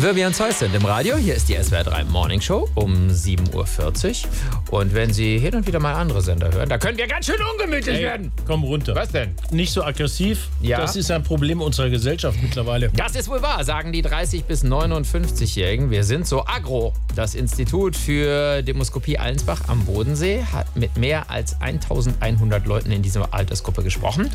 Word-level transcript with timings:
Wirbi 0.00 0.24
und 0.24 0.32
Zeus 0.36 0.60
sind 0.60 0.72
im 0.76 0.84
Radio. 0.84 1.16
Hier 1.16 1.34
ist 1.34 1.48
die 1.48 1.54
SWR 1.60 1.82
3 1.82 2.04
Morning 2.04 2.40
Show 2.40 2.68
um 2.76 3.08
7.40 3.08 4.26
Uhr. 4.26 4.78
Und 4.78 4.94
wenn 4.94 5.12
Sie 5.12 5.40
hin 5.40 5.56
und 5.56 5.66
wieder 5.66 5.80
mal 5.80 5.94
andere 5.94 6.22
Sender 6.22 6.52
hören, 6.52 6.68
da 6.68 6.78
können 6.78 6.96
wir 6.96 7.08
ganz 7.08 7.26
schön 7.26 7.34
ungemütlich 7.52 7.96
Ey, 7.96 8.02
werden. 8.04 8.30
komm 8.46 8.62
runter. 8.62 8.94
Was 8.94 9.10
denn? 9.10 9.34
Nicht 9.50 9.72
so 9.72 9.82
aggressiv. 9.82 10.50
Ja. 10.60 10.78
Das 10.80 10.94
ist 10.94 11.10
ein 11.10 11.24
Problem 11.24 11.60
unserer 11.60 11.90
Gesellschaft 11.90 12.38
mittlerweile. 12.40 12.90
Das 12.94 13.16
ist 13.16 13.28
wohl 13.28 13.42
wahr, 13.42 13.64
sagen 13.64 13.92
die 13.92 14.04
30- 14.04 14.44
bis 14.44 14.64
59-Jährigen. 14.64 15.90
Wir 15.90 16.04
sind 16.04 16.28
so 16.28 16.46
agro. 16.46 16.92
Das 17.16 17.34
Institut 17.34 17.96
für 17.96 18.62
Demoskopie 18.62 19.18
Allensbach 19.18 19.62
am 19.66 19.84
Bodensee 19.84 20.44
hat 20.52 20.76
mit 20.76 20.96
mehr 20.96 21.28
als 21.28 21.60
1100 21.60 22.64
Leuten 22.66 22.92
in 22.92 23.02
dieser 23.02 23.34
Altersgruppe 23.34 23.82
gesprochen. 23.82 24.30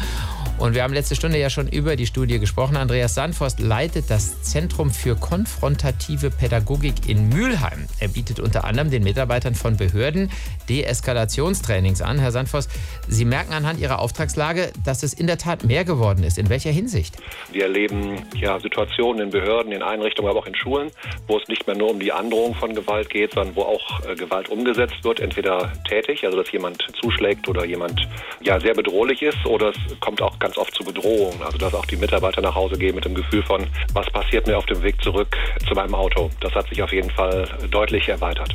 Und 0.58 0.76
wir 0.76 0.84
haben 0.84 0.94
letzte 0.94 1.16
Stunde 1.16 1.40
ja 1.40 1.50
schon 1.50 1.70
über 1.70 1.96
die 1.96 2.06
Studie 2.06 2.40
gesprochen. 2.40 2.76
Andreas 2.76 3.16
Sandforst 3.16 3.62
leitet 3.62 4.10
das 4.10 4.42
Zentrum 4.42 4.92
für 4.92 5.16
konfrontative 5.54 6.30
Pädagogik 6.30 7.08
in 7.08 7.30
Mülheim. 7.30 7.86
Er 8.00 8.08
bietet 8.08 8.40
unter 8.40 8.64
anderem 8.64 8.90
den 8.90 9.04
Mitarbeitern 9.04 9.56
von 9.56 9.78
Behörden 9.78 10.32
Deeskalationstrainings 10.70 12.02
an. 12.02 12.20
Herr 12.20 12.32
Sandforst, 12.32 12.72
Sie 13.08 13.26
merken 13.26 13.54
anhand 13.54 13.80
Ihrer 13.80 14.00
Auftragslage, 14.00 14.72
dass 14.86 15.04
es 15.04 15.14
in 15.14 15.28
der 15.28 15.38
Tat 15.38 15.64
mehr 15.64 15.84
geworden 15.84 16.24
ist. 16.24 16.38
In 16.38 16.50
welcher 16.50 16.72
Hinsicht? 16.72 17.18
Wir 17.52 17.64
erleben 17.64 18.24
ja 18.36 18.60
Situationen 18.60 19.24
in 19.24 19.30
Behörden, 19.30 19.72
in 19.72 19.84
Einrichtungen, 19.84 20.30
aber 20.30 20.40
auch 20.40 20.48
in 20.48 20.56
Schulen, 20.56 20.92
wo 21.28 21.38
es 21.38 21.48
nicht 21.48 21.68
mehr 21.68 21.78
nur 21.78 21.92
um 21.92 22.00
die 22.00 22.12
Androhung 22.12 22.56
von 22.56 22.74
Gewalt 22.74 23.10
geht, 23.10 23.34
sondern 23.34 23.56
wo 23.56 23.62
auch 23.62 24.06
äh, 24.06 24.16
Gewalt 24.16 24.50
umgesetzt 24.50 25.04
wird, 25.04 25.20
entweder 25.20 25.72
tätig, 25.88 26.24
also 26.26 26.38
dass 26.38 26.52
jemand 26.52 26.86
zuschlägt 27.02 27.48
oder 27.48 27.66
jemand 27.66 28.08
ja 28.42 28.60
sehr 28.60 28.74
bedrohlich 28.74 29.22
ist, 29.22 29.46
oder 29.46 29.70
es 29.70 30.00
kommt 30.00 30.22
auch 30.22 30.33
ganz 30.44 30.58
oft 30.58 30.76
zu 30.76 30.84
Bedrohungen, 30.84 31.42
also 31.42 31.58
dass 31.58 31.74
auch 31.74 31.86
die 31.86 31.96
Mitarbeiter 31.96 32.42
nach 32.42 32.54
Hause 32.54 32.78
gehen 32.78 32.94
mit 32.96 33.06
dem 33.06 33.16
Gefühl 33.16 33.42
von, 33.44 33.66
was 33.94 34.06
passiert 34.12 34.46
mir 34.46 34.58
auf 34.58 34.66
dem 34.66 34.84
Weg 34.84 35.02
zurück 35.02 35.38
zu 35.66 35.74
meinem 35.74 35.96
Auto. 35.96 36.30
Das 36.42 36.54
hat 36.54 36.68
sich 36.68 36.84
auf 36.84 36.92
jeden 36.92 37.10
Fall 37.10 37.48
deutlich 37.72 38.10
erweitert. 38.10 38.54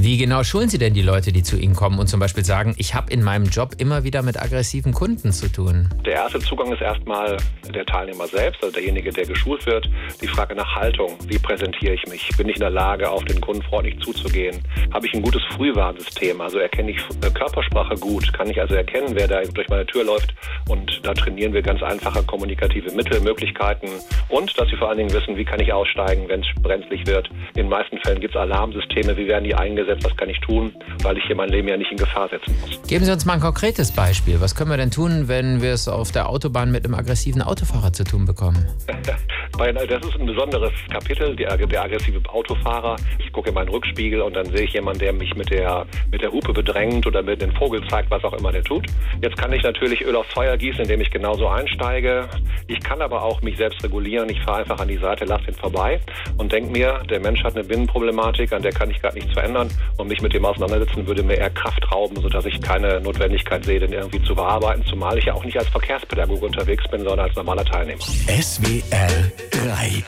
Wie 0.00 0.16
genau 0.16 0.42
schulen 0.42 0.68
Sie 0.68 0.78
denn 0.78 0.94
die 0.94 1.02
Leute, 1.02 1.32
die 1.32 1.44
zu 1.44 1.56
Ihnen 1.56 1.74
kommen 1.74 1.98
und 2.00 2.08
zum 2.08 2.18
Beispiel 2.18 2.44
sagen, 2.44 2.74
ich 2.76 2.94
habe 2.94 3.12
in 3.12 3.22
meinem 3.22 3.46
Job 3.46 3.76
immer 3.78 4.02
wieder 4.02 4.22
mit 4.22 4.40
aggressiven 4.40 4.92
Kunden 4.92 5.32
zu 5.32 5.50
tun? 5.50 5.88
Der 6.04 6.14
erste 6.14 6.40
Zugang 6.40 6.72
ist 6.72 6.82
erstmal 6.82 7.36
der 7.74 7.86
Teilnehmer 7.86 8.26
selbst, 8.26 8.62
also 8.62 8.72
derjenige, 8.72 9.10
der 9.10 9.26
geschult 9.26 9.64
wird. 9.66 9.88
Die 10.20 10.26
Frage 10.26 10.54
nach 10.56 10.74
Haltung. 10.74 11.16
Wie 11.26 11.38
präsentiere 11.38 11.94
ich 11.94 12.06
mich? 12.08 12.28
Bin 12.36 12.48
ich 12.48 12.56
in 12.56 12.60
der 12.60 12.70
Lage, 12.70 13.08
auf 13.08 13.24
den 13.24 13.40
Kunden 13.40 13.62
freundlich 13.62 13.98
zuzugehen? 14.00 14.60
Habe 14.92 15.06
ich 15.06 15.14
ein 15.14 15.22
gutes 15.22 15.42
Frühwarnsystem? 15.54 16.40
Also 16.40 16.58
erkenne 16.58 16.92
ich 16.92 16.98
äh, 16.98 17.30
Körpersprache 17.30 17.94
gut? 17.96 18.32
Kann 18.32 18.50
ich 18.50 18.60
also 18.60 18.74
erkennen, 18.74 19.10
wer 19.14 19.28
da 19.28 19.42
durch 19.42 19.68
meine 19.68 19.86
Tür 19.86 20.04
läuft? 20.04 20.34
Und 20.68 21.00
da 21.02 21.12
trainieren 21.28 21.52
wir 21.52 21.60
ganz 21.60 21.82
einfache 21.82 22.22
kommunikative 22.22 22.90
Mittel, 22.92 23.20
Möglichkeiten 23.20 23.88
und 24.28 24.58
dass 24.58 24.68
sie 24.68 24.76
vor 24.76 24.88
allen 24.88 24.98
Dingen 24.98 25.12
wissen, 25.12 25.36
wie 25.36 25.44
kann 25.44 25.60
ich 25.60 25.70
aussteigen, 25.72 26.26
wenn 26.28 26.40
es 26.40 26.46
brenzlig 26.62 27.06
wird. 27.06 27.28
In 27.54 27.64
den 27.64 27.68
meisten 27.68 27.98
Fällen 27.98 28.20
gibt 28.20 28.34
es 28.34 28.40
Alarmsysteme. 28.40 29.14
Wie 29.16 29.28
werden 29.28 29.44
die 29.44 29.54
eingesetzt? 29.54 30.04
Was 30.04 30.16
kann 30.16 30.30
ich 30.30 30.40
tun? 30.40 30.72
Weil 31.02 31.18
ich 31.18 31.24
hier 31.24 31.36
mein 31.36 31.50
Leben 31.50 31.68
ja 31.68 31.76
nicht 31.76 31.90
in 31.90 31.98
Gefahr 31.98 32.28
setzen 32.30 32.56
muss. 32.62 32.80
Geben 32.88 33.04
Sie 33.04 33.12
uns 33.12 33.26
mal 33.26 33.34
ein 33.34 33.40
konkretes 33.40 33.92
Beispiel. 33.92 34.40
Was 34.40 34.54
können 34.54 34.70
wir 34.70 34.78
denn 34.78 34.90
tun, 34.90 35.28
wenn 35.28 35.60
wir 35.60 35.72
es 35.72 35.86
auf 35.86 36.12
der 36.12 36.30
Autobahn 36.30 36.72
mit 36.72 36.84
einem 36.86 36.94
aggressiven 36.94 37.42
Autofahrer 37.42 37.92
zu 37.92 38.04
tun 38.04 38.24
bekommen? 38.24 38.64
Äh, 39.58 39.72
Das 39.72 40.06
ist 40.06 40.20
ein 40.20 40.26
besonderes 40.26 40.72
Kapitel, 40.88 41.34
der, 41.34 41.56
der 41.56 41.82
aggressive 41.82 42.20
Autofahrer. 42.28 42.96
Ich 43.18 43.32
gucke 43.32 43.48
in 43.48 43.54
meinen 43.54 43.70
Rückspiegel 43.70 44.20
und 44.20 44.36
dann 44.36 44.46
sehe 44.46 44.62
ich 44.62 44.72
jemanden, 44.72 45.00
der 45.00 45.12
mich 45.12 45.34
mit 45.34 45.50
der, 45.50 45.84
mit 46.12 46.22
der 46.22 46.30
Hupe 46.30 46.52
bedrängt 46.52 47.06
oder 47.06 47.22
mit 47.22 47.42
dem 47.42 47.50
Vogel 47.52 47.82
zeigt, 47.88 48.08
was 48.10 48.22
auch 48.22 48.34
immer 48.34 48.52
der 48.52 48.62
tut. 48.62 48.86
Jetzt 49.20 49.36
kann 49.36 49.52
ich 49.52 49.62
natürlich 49.64 50.02
Öl 50.04 50.14
aufs 50.14 50.32
Feuer 50.32 50.56
gießen, 50.56 50.82
indem 50.82 51.00
ich 51.00 51.10
genauso 51.18 51.48
einsteige. 51.48 52.28
Ich 52.68 52.80
kann 52.80 53.02
aber 53.02 53.22
auch 53.22 53.42
mich 53.42 53.56
selbst 53.56 53.82
regulieren. 53.82 54.28
Ich 54.28 54.40
fahre 54.42 54.58
einfach 54.58 54.78
an 54.78 54.88
die 54.88 54.96
Seite, 54.96 55.24
lasse 55.24 55.48
ihn 55.48 55.54
vorbei 55.54 56.00
und 56.36 56.52
denke 56.52 56.70
mir, 56.70 57.02
der 57.10 57.20
Mensch 57.20 57.42
hat 57.42 57.56
eine 57.56 57.64
Binnenproblematik, 57.64 58.52
an 58.52 58.62
der 58.62 58.72
kann 58.72 58.90
ich 58.90 59.00
gerade 59.00 59.16
nichts 59.16 59.32
verändern 59.32 59.68
und 59.96 60.08
mich 60.08 60.22
mit 60.22 60.32
dem 60.32 60.44
auseinandersetzen 60.44 61.06
würde 61.06 61.22
mir 61.22 61.34
eher 61.34 61.50
Kraft 61.50 61.90
rauben, 61.92 62.20
sodass 62.20 62.46
ich 62.46 62.60
keine 62.62 63.00
Notwendigkeit 63.00 63.64
sehe, 63.64 63.80
den 63.80 63.92
irgendwie 63.92 64.22
zu 64.22 64.34
bearbeiten, 64.34 64.84
zumal 64.84 65.18
ich 65.18 65.24
ja 65.24 65.34
auch 65.34 65.44
nicht 65.44 65.58
als 65.58 65.68
Verkehrspädagoge 65.68 66.46
unterwegs 66.46 66.84
bin, 66.88 67.00
sondern 67.00 67.26
als 67.26 67.36
normaler 67.36 67.64
Teilnehmer. 67.64 68.00
SWR 68.00 69.08
3 69.50 70.04